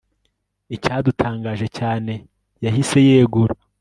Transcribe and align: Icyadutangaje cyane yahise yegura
Icyadutangaje 0.75 1.67
cyane 1.77 2.13
yahise 2.65 2.97
yegura 3.07 3.53